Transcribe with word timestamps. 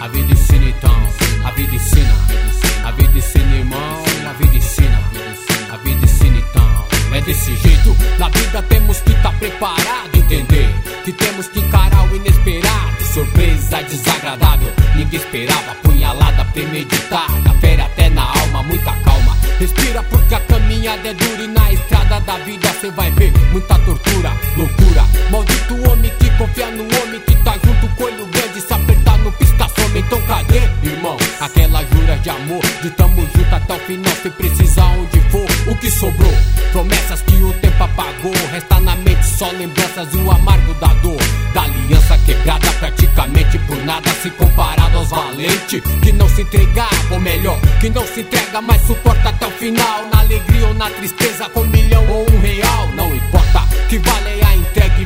A 0.00 0.08
vida 0.08 0.32
ensina 0.32 0.68
então, 0.68 0.96
a 1.44 1.50
vida 1.50 1.74
ensina. 1.74 2.14
A 2.84 2.90
vida 2.90 3.18
ensina, 3.18 3.56
irmão, 3.56 4.02
a 4.28 4.32
vida 4.32 4.56
ensina. 4.56 5.00
A 5.70 5.76
vida 5.76 6.04
ensina 6.04 6.38
então. 6.38 6.86
É 7.12 7.20
desse 7.22 7.56
jeito, 7.56 7.96
na 8.18 8.28
vida 8.28 8.62
temos 8.62 9.00
que 9.00 9.10
estar 9.10 9.32
tá 9.32 9.38
preparado, 9.38 10.14
entender 10.14 10.72
que 11.04 11.12
temos 11.12 11.48
que 11.48 11.58
encarar 11.58 12.10
o 12.10 12.16
inesperado. 12.16 13.04
Surpresa 13.12 13.82
desagradável, 13.82 14.72
ninguém 14.94 15.18
esperava. 15.18 15.74
Punhalada 15.82 16.44
premeditada, 16.46 17.54
fere 17.60 17.82
até 17.82 18.08
na 18.10 18.22
alma, 18.22 18.62
muita 18.62 18.92
calma. 18.92 19.36
Respira 19.58 20.02
porque 20.04 20.34
a 20.34 20.40
caminhada 20.40 21.08
é 21.08 21.14
dura 21.14 21.42
e 21.42 21.46
na 21.48 21.72
estrada 21.72 22.20
da 22.20 22.38
vida 22.38 22.72
você 22.72 22.90
vai 22.90 23.10
ver 23.10 23.32
muita 23.52 23.78
tortura 23.80 24.09
Então 29.94 30.20
cadê, 30.22 30.62
irmão? 30.82 31.16
Aquela 31.40 31.84
jura 31.84 32.16
de 32.18 32.30
amor, 32.30 32.62
de 32.82 32.90
tamo 32.90 33.22
junto 33.34 33.54
até 33.54 33.74
o 33.74 33.78
final, 33.80 34.12
se 34.22 34.30
precisar 34.30 34.86
onde 34.86 35.20
for. 35.30 35.46
O 35.66 35.76
que 35.76 35.90
sobrou? 35.90 36.32
Promessas 36.72 37.22
que 37.22 37.34
o 37.42 37.52
tempo 37.54 37.82
apagou, 37.82 38.32
resta 38.52 38.78
na 38.80 38.94
mente 38.96 39.24
só 39.24 39.50
lembranças 39.50 40.12
e 40.14 40.16
o 40.16 40.30
amargo 40.30 40.74
da 40.74 40.88
dor. 40.94 41.18
Da 41.52 41.62
aliança 41.62 42.16
quebrada 42.18 42.70
praticamente 42.78 43.58
por 43.60 43.76
nada 43.84 44.10
se 44.22 44.30
comparado 44.30 44.98
aos 44.98 45.10
valentes 45.10 45.82
que 46.02 46.12
não 46.12 46.28
se 46.28 46.42
entregavam, 46.42 47.12
ou 47.12 47.20
melhor, 47.20 47.58
que 47.80 47.90
não 47.90 48.06
se 48.06 48.20
entrega, 48.20 48.60
mas 48.60 48.80
suporta 48.82 49.28
até 49.30 49.46
o 49.46 49.50
final. 49.50 50.06
Na 50.12 50.20
alegria 50.20 50.68
ou 50.68 50.74
na 50.74 50.88
tristeza, 50.90 51.48
com 51.48 51.60
um 51.60 51.66
milhão 51.66 52.06
ou 52.08 52.30
um 52.30 52.40
real, 52.40 52.88
não 52.94 53.14
importa. 53.14 53.60
Que 53.88 53.98
vale 53.98 54.42
a 54.44 54.49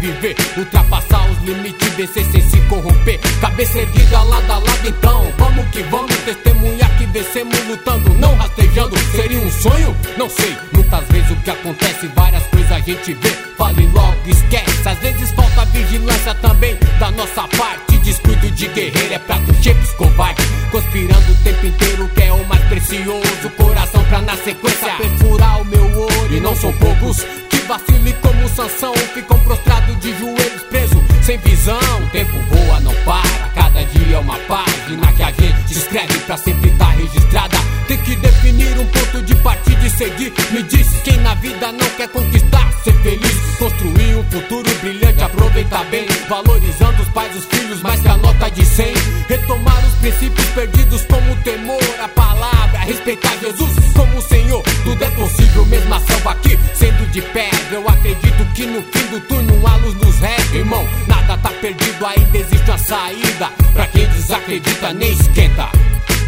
viver, 0.00 0.34
ultrapassar 0.56 1.30
os 1.30 1.38
limites, 1.44 1.88
vencer 1.94 2.24
sem 2.24 2.40
se 2.40 2.60
corromper. 2.62 3.20
Cabeça 3.40 3.78
erguida 3.78 4.22
lado 4.22 4.50
a 4.50 4.58
lado, 4.58 4.88
então 4.88 5.32
vamos 5.38 5.66
que 5.68 5.82
vamos 5.84 6.16
testemunhar 6.24 6.90
que 6.98 7.06
vencemos 7.06 7.66
lutando, 7.68 8.14
não 8.14 8.34
rastejando. 8.36 8.98
Seria 9.14 9.38
um 9.38 9.50
sonho? 9.50 9.96
Não 10.16 10.28
sei. 10.28 10.56
Muitas 10.72 11.06
vezes 11.08 11.30
o 11.30 11.36
que 11.36 11.50
acontece, 11.50 12.10
várias 12.16 12.46
coisas 12.48 12.72
a 12.72 12.80
gente 12.80 13.14
vê, 13.14 13.30
fala 13.56 13.80
e 13.80 13.86
logo 13.88 14.16
esquece. 14.26 14.88
Às 14.88 14.98
vezes 14.98 15.30
falta 15.32 15.64
vigilância 15.66 16.34
também 16.36 16.76
da 16.98 17.10
nossa 17.10 17.46
parte. 17.48 17.98
Descuido 17.98 18.50
de 18.50 18.66
guerreiro 18.68 19.14
é 19.14 19.18
prato 19.18 19.54
cheio 19.62 19.76
covarde, 19.96 20.42
conspirando 20.72 21.32
o 21.32 21.34
tempo 21.44 21.66
inteiro 21.66 22.08
que 22.08 22.22
é 22.22 22.32
o 22.32 22.44
mais 22.46 22.62
precioso. 22.64 23.50
Coração 23.56 24.02
pra 24.04 24.22
na 24.22 24.36
sequência 24.36 24.94
perfurar 24.96 25.60
o 25.60 25.64
meu 25.66 25.84
olho. 25.84 26.36
E 26.36 26.40
não 26.40 26.56
são 26.56 26.72
poucos 26.72 27.24
vacile 27.70 28.12
como 28.14 28.48
Sansão, 28.48 28.92
ficam 29.14 29.38
prostrados 29.44 29.96
de 30.00 30.12
joelhos 30.18 30.62
presos, 30.68 30.98
sem 31.22 31.38
visão. 31.38 31.78
O 32.02 32.06
tempo 32.08 32.36
voa, 32.50 32.80
não 32.80 32.92
para. 33.04 33.48
Cada 33.54 33.84
dia 33.84 34.16
é 34.16 34.18
uma 34.18 34.36
página 34.40 35.12
que 35.12 35.22
a 35.22 35.30
gente 35.30 35.72
escreve 35.72 36.18
pra 36.26 36.36
sempre 36.36 36.68
tá 36.70 36.90
registrada. 36.90 37.56
Tem 37.86 37.96
que 37.98 38.16
definir 38.16 38.76
um 38.76 38.86
ponto 38.86 39.22
de 39.22 39.36
partida 39.36 39.86
e 39.86 39.90
seguir. 39.90 40.32
Me 40.50 40.64
diz 40.64 40.88
quem 41.04 41.16
na 41.18 41.34
vida 41.36 41.70
não 41.70 41.88
quer 41.96 42.08
conquistar, 42.08 42.72
ser 42.82 42.94
feliz, 43.04 43.56
construir 43.56 44.16
um 44.16 44.24
futuro 44.24 44.74
brilhante, 44.80 45.22
aproveitar 45.22 45.84
bem, 45.84 46.06
valorizando 46.28 47.02
os 47.02 47.08
pais, 47.10 47.36
os 47.36 47.44
filhos, 47.44 47.80
mais 47.82 48.00
que 48.00 48.08
a 48.08 48.16
nota 48.16 48.50
de 48.50 48.66
100. 48.66 48.94
Retomar 49.28 49.86
os 49.86 49.94
princípios 49.94 50.46
perdidos 50.48 51.02
como 51.02 51.32
o 51.32 51.36
temor, 51.36 51.78
a 52.02 52.08
palavra, 52.08 52.69
respeitar 52.84 53.36
Jesus 53.38 53.72
como 53.94 54.22
Senhor. 54.22 54.62
Tudo 54.84 55.04
é 55.04 55.10
possível, 55.10 55.64
mesmo 55.66 55.94
a 55.94 56.00
selva 56.00 56.32
aqui 56.32 56.58
sendo 56.74 57.10
de 57.10 57.20
pedra. 57.20 57.72
Eu 57.72 57.88
acredito 57.88 58.44
que 58.54 58.66
no 58.66 58.82
fim 58.82 59.06
do 59.10 59.20
túnel 59.20 59.66
a 59.66 59.76
luz 59.76 59.94
nos 59.94 60.18
resta, 60.18 60.56
irmão. 60.56 60.86
Nada 61.06 61.36
tá 61.38 61.50
perdido, 61.60 62.06
ainda 62.06 62.38
existe 62.38 62.70
uma 62.70 62.78
saída. 62.78 63.50
Pra 63.72 63.86
quem 63.86 64.06
desacredita, 64.08 64.92
nem 64.92 65.12
esquenta. 65.12 65.68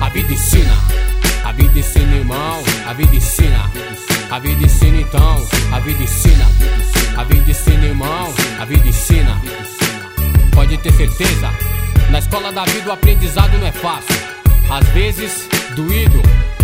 A 0.00 0.08
vida 0.08 0.32
ensina. 0.32 0.76
A 1.44 1.52
vida 1.52 1.78
ensina, 1.78 2.16
irmão. 2.16 2.62
A 2.86 2.92
vida 2.92 3.16
ensina. 3.16 3.70
A 4.30 4.38
vida 4.38 4.64
ensina, 4.64 5.00
então. 5.00 5.46
A 5.72 5.80
vida 5.80 6.02
ensina. 6.02 6.46
A 7.16 7.24
vida 7.24 7.50
ensina, 7.50 7.84
irmão. 7.84 8.34
A 8.60 8.64
vida 8.64 8.88
ensina. 8.88 9.40
Pode 10.52 10.76
ter 10.78 10.92
certeza. 10.92 11.50
Na 12.10 12.18
escola 12.18 12.52
da 12.52 12.64
vida 12.64 12.90
o 12.90 12.92
aprendizado 12.92 13.56
não 13.58 13.66
é 13.66 13.72
fácil. 13.72 14.31
Às 14.70 14.88
vezes, 14.88 15.48
doído, 15.74 16.22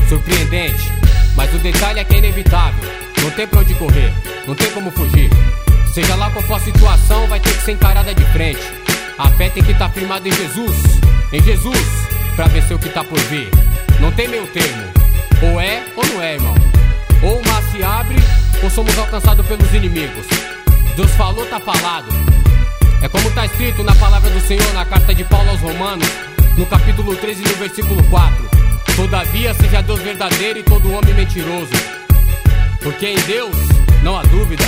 surpreendente. 0.09 0.93
Mas 1.37 1.53
o 1.55 1.59
detalhe 1.59 2.01
é 2.01 2.05
que 2.05 2.15
é 2.15 2.19
inevitável. 2.19 2.91
Não 3.23 3.31
tem 3.31 3.47
pra 3.47 3.61
onde 3.61 3.75
correr, 3.75 4.13
não 4.47 4.55
tem 4.55 4.71
como 4.71 4.91
fugir. 4.91 5.31
Seja 5.93 6.15
lá 6.15 6.31
qual 6.31 6.45
for 6.45 6.55
a 6.55 6.61
situação, 6.61 7.27
vai 7.27 7.41
ter 7.41 7.53
que 7.53 7.65
ser 7.65 7.73
encarada 7.73 8.15
de 8.15 8.25
frente. 8.27 8.63
A 9.19 9.29
fé 9.31 9.49
tem 9.49 9.63
que 9.63 9.73
estar 9.73 9.89
tá 9.89 9.95
firmada 9.95 10.29
em 10.29 10.33
Jesus, 10.33 10.77
em 11.33 11.43
Jesus, 11.43 11.85
pra 12.37 12.47
vencer 12.47 12.77
o 12.77 12.79
que 12.79 12.89
tá 12.89 13.03
por 13.03 13.19
vir. 13.19 13.51
Não 14.01 14.13
tem 14.13 14.29
meio 14.29 14.47
termo. 14.47 14.85
Ou 15.43 15.61
é 15.61 15.83
ou 15.97 16.07
não 16.07 16.23
é, 16.23 16.35
irmão. 16.35 16.55
Ou 17.23 17.41
o 17.41 17.49
mar 17.49 17.63
se 17.73 17.83
abre, 17.83 18.17
ou 18.63 18.71
somos 18.71 18.97
alcançados 18.97 19.45
pelos 19.47 19.75
inimigos. 19.75 20.27
Deus 20.97 21.11
falou, 21.13 21.45
tá 21.47 21.59
falado. 21.59 22.09
É 23.03 23.09
como 23.09 23.31
tá 23.31 23.47
escrito 23.47 23.83
na 23.83 23.95
palavra 23.95 24.31
do 24.31 24.41
Senhor 24.41 24.73
na 24.73 24.85
carta 24.85 25.15
de 25.15 25.25
Paulo 25.25 25.51
aos 25.51 25.61
Romanos, 25.61 26.09
no 26.59 26.67
capítulo 26.67 27.15
13, 27.15 27.41
no 27.41 27.55
versículo 27.55 28.03
4. 28.11 28.51
Todavia 28.97 29.55
seja 29.55 29.81
Deus 29.81 30.01
verdadeiro 30.01 30.59
e 30.59 30.63
todo 30.65 30.93
homem 30.93 31.15
mentiroso. 31.15 31.71
Porque 32.83 33.07
em 33.07 33.21
Deus 33.21 33.55
não 34.03 34.19
há 34.19 34.23
dúvida. 34.23 34.65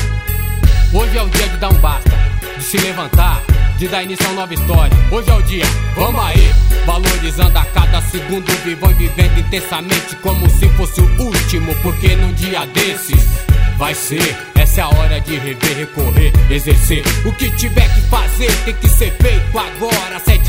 Hoje 0.93 1.19
é 1.19 1.23
o 1.23 1.28
dia 1.28 1.49
de 1.49 1.56
dar 1.56 1.69
um 1.69 1.78
basta, 1.78 2.11
de 2.56 2.62
se 2.62 2.78
levantar, 2.78 3.43
de 3.77 3.89
dar 3.89 4.05
início 4.05 4.25
a 4.27 4.28
uma 4.31 4.43
nova 4.43 4.55
história. 4.55 4.97
Hoje 5.11 5.31
é 5.31 5.34
o 5.34 5.43
dia, 5.43 5.65
vamos 5.97 6.25
aí, 6.25 6.53
valorizando 6.87 7.59
a 7.59 7.65
cada 7.65 8.01
segundo, 8.03 8.51
vivão 8.65 8.91
e 8.93 8.95
vivendo 8.95 9.39
intensamente 9.39 10.15
como 10.17 10.49
se 10.49 10.69
fosse 10.71 11.01
o 11.01 11.22
último. 11.22 11.75
Porque 11.83 12.15
num 12.15 12.33
dia 12.34 12.67
desses 12.67 13.27
vai 13.77 13.95
ser. 13.95 14.37
Essa 14.55 14.83
é 14.83 14.84
a 14.84 14.89
hora 14.89 15.21
de 15.21 15.37
rever, 15.39 15.77
recorrer, 15.77 16.33
exercer. 16.51 17.03
O 17.25 17.33
que 17.33 17.51
tiver 17.57 17.93
que 17.95 18.01
fazer 18.03 18.53
tem 18.65 18.75
que 18.75 18.89
ser 18.89 19.11
feito 19.21 19.59
agora. 19.59 20.21
Sete 20.25 20.40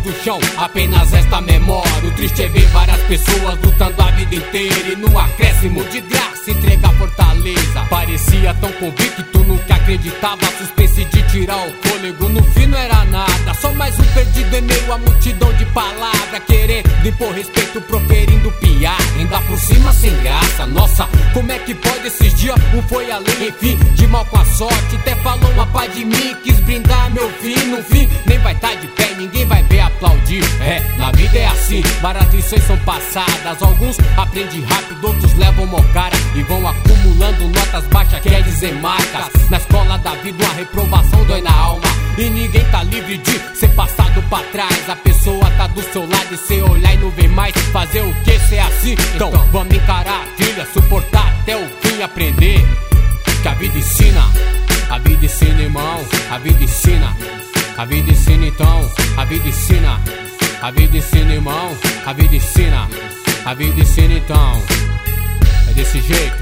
do 0.00 0.12
chão, 0.22 0.38
apenas 0.56 1.12
esta 1.12 1.40
memória. 1.40 2.04
O 2.04 2.10
triste 2.12 2.42
é 2.42 2.48
ver 2.48 2.66
várias 2.68 3.00
pessoas 3.02 3.58
lutando 3.62 4.02
a 4.02 4.10
vida 4.12 4.34
inteira 4.36 4.92
e 4.92 4.96
no 4.96 5.18
acréscimo 5.18 5.84
de 5.84 6.00
graça 6.02 6.50
entregar 6.50 6.92
fortaleza. 6.94 7.80
Parecia 7.90 8.54
tão 8.54 8.72
convicto 8.72 9.38
no 9.44 9.58
que 9.58 9.72
acreditava, 9.72 10.46
suspense 10.58 11.04
de 11.04 11.22
tirar 11.30 11.66
o 11.66 11.72
fôlego. 11.82 12.28
No 12.28 12.42
fim 12.52 12.66
não 12.66 12.78
era 12.78 13.04
nada, 13.04 13.54
só 13.54 13.72
mais 13.72 13.98
um 13.98 14.04
perdido 14.14 14.56
em 14.56 14.60
meio 14.62 14.92
à 14.92 14.98
multidão 14.98 15.52
de 15.54 15.64
palavras. 15.66 16.42
Querendo 16.46 17.06
impor 17.06 17.32
respeito, 17.32 17.80
proferindo 17.82 18.50
piada. 18.52 18.98
Ainda 19.18 19.40
por 19.42 19.58
cima 19.58 19.92
sem 19.92 20.14
graça, 20.22 20.66
nossa, 20.66 21.08
como 21.32 21.50
é 21.50 21.58
que 21.58 21.74
pode 21.74 22.06
esses 22.06 22.34
dias? 22.34 22.56
Um 22.74 22.82
foi 22.82 23.10
além, 23.10 23.48
enfim, 23.48 23.76
de 23.94 24.06
mal 24.06 24.24
com 24.26 24.38
a 24.38 24.44
sorte. 24.44 24.96
Até 24.96 25.16
falou 25.16 25.50
uma 25.52 25.66
pá 25.66 25.86
de 25.86 26.04
mim, 26.04 26.36
quis 26.42 26.58
brindar 26.60 27.10
meu 27.10 27.28
fim. 27.40 27.56
No 27.68 27.82
fim, 27.82 28.08
nem 28.26 28.38
vai 28.38 28.52
estar 28.54 28.68
tá 28.68 28.74
de 28.74 28.86
pé, 28.88 29.07
É, 30.68 30.82
na 30.98 31.10
vida 31.12 31.38
é 31.38 31.46
assim, 31.46 31.80
várias 32.02 32.30
lições 32.34 32.62
são 32.64 32.76
passadas. 32.80 33.62
Alguns 33.62 33.96
aprendem 34.18 34.62
rápido, 34.64 35.06
outros 35.06 35.32
levam 35.32 35.64
mocara 35.64 36.14
e 36.34 36.42
vão 36.42 36.68
acumulando 36.68 37.48
notas 37.48 37.86
baixas, 37.86 38.20
quer 38.20 38.42
dizer 38.42 38.74
marcas. 38.74 39.48
Na 39.48 39.56
escola 39.56 39.96
da 39.96 40.14
vida, 40.16 40.44
uma 40.44 40.52
reprovação 40.52 41.24
dói 41.24 41.40
na 41.40 41.54
alma. 41.54 41.88
E 42.18 42.28
ninguém 42.28 42.62
tá 42.66 42.82
livre 42.82 43.16
de 43.16 43.58
ser 43.58 43.68
passado 43.68 44.22
pra 44.28 44.42
trás. 44.52 44.90
A 44.90 44.96
pessoa 44.96 45.50
tá 45.56 45.68
do 45.68 45.80
seu 45.84 46.02
lado 46.02 46.34
e 46.34 46.36
cê 46.36 46.60
olhar 46.60 46.94
e 46.94 46.98
não 46.98 47.10
vê 47.12 47.26
mais. 47.28 47.54
Fazer 47.72 48.02
o 48.02 48.14
que 48.22 48.38
ser 48.40 48.58
assim? 48.58 48.94
Então, 49.14 49.30
vamos 49.50 49.74
encarar 49.74 50.22
a 50.22 50.36
trilha, 50.36 50.66
suportar 50.74 51.34
até 51.40 51.56
o 51.56 51.66
fim, 51.80 52.02
aprender 52.02 52.62
que 53.40 53.48
a 53.48 53.54
vida 53.54 53.78
ensina. 53.78 54.22
A 54.90 54.98
vida 54.98 55.24
ensina, 55.24 55.62
irmão. 55.62 56.04
A 56.30 56.36
vida 56.36 56.62
ensina. 56.62 57.16
A 57.78 57.86
vida 57.86 58.10
ensina, 58.10 58.46
então. 58.46 58.90
A 59.16 59.24
vida 59.24 59.48
ensina. 59.48 60.17
A 60.60 60.70
vida 60.72 60.96
ensina, 60.96 61.34
irmão. 61.34 61.76
A 62.04 62.12
vida 62.12 62.34
ensina. 62.34 62.88
A 63.44 63.54
vida 63.54 63.80
ensina, 63.80 64.14
então. 64.14 64.62
É 65.68 65.72
desse 65.72 66.00
jeito. 66.00 66.36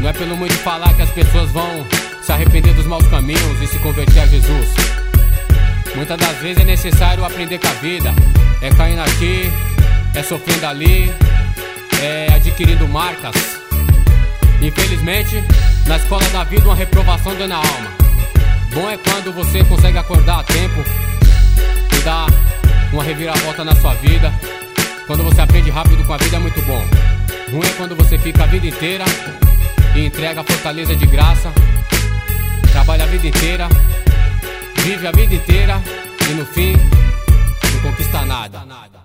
Não 0.00 0.08
é 0.08 0.12
pelo 0.12 0.36
muito 0.36 0.54
falar 0.54 0.92
que 0.94 1.02
as 1.02 1.10
pessoas 1.10 1.50
vão 1.50 1.86
se 2.22 2.32
arrepender 2.32 2.72
dos 2.74 2.86
maus 2.86 3.06
caminhos 3.08 3.60
e 3.60 3.66
se 3.66 3.78
converter 3.80 4.20
a 4.20 4.26
Jesus. 4.26 4.68
Muitas 5.94 6.16
das 6.16 6.36
vezes 6.38 6.62
é 6.62 6.64
necessário 6.64 7.24
aprender 7.24 7.58
com 7.58 7.68
a 7.68 7.72
vida. 7.72 8.14
É 8.62 8.70
caindo 8.70 9.02
aqui, 9.02 9.52
é 10.14 10.22
sofrendo 10.22 10.66
ali, 10.66 11.12
é 12.00 12.32
adquirindo 12.34 12.88
marcas. 12.88 13.34
Infelizmente, 14.62 15.44
na 15.86 15.96
escola 15.98 16.26
da 16.30 16.44
vida, 16.44 16.64
uma 16.64 16.74
reprovação 16.74 17.34
deu 17.34 17.48
na 17.48 17.56
alma. 17.56 17.92
Bom 18.72 18.88
é 18.88 18.96
quando 18.96 19.32
você 19.34 19.62
consegue 19.64 19.98
acordar 19.98 20.40
a 20.40 20.42
tempo 20.44 20.82
e 21.94 22.00
dar 22.02 22.26
uma 22.92 23.02
reviravolta 23.02 23.64
na 23.64 23.74
sua 23.74 23.94
vida. 23.94 24.32
Quando 25.06 25.24
você 25.24 25.40
aprende 25.40 25.70
rápido 25.70 26.04
com 26.04 26.12
a 26.12 26.16
vida 26.16 26.36
é 26.36 26.38
muito 26.38 26.60
bom. 26.62 26.84
Ruim 27.50 27.66
é 27.66 27.72
quando 27.76 27.96
você 27.96 28.18
fica 28.18 28.44
a 28.44 28.46
vida 28.46 28.66
inteira 28.66 29.04
e 29.94 30.06
entrega 30.06 30.40
a 30.40 30.44
fortaleza 30.44 30.94
de 30.94 31.06
graça. 31.06 31.52
Trabalha 32.70 33.04
a 33.04 33.06
vida 33.06 33.26
inteira, 33.26 33.68
vive 34.78 35.06
a 35.06 35.12
vida 35.12 35.34
inteira 35.34 35.82
e 36.30 36.34
no 36.34 36.46
fim 36.46 36.72
não 36.72 37.90
conquista 37.90 38.24
nada. 38.24 39.01